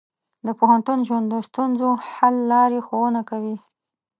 د 0.45 0.47
پوهنتون 0.59 0.99
ژوند 1.07 1.25
د 1.29 1.35
ستونزو 1.47 1.89
حل 2.13 2.35
لارې 2.51 2.79
ښوونه 2.87 3.21
کوي. 3.29 3.57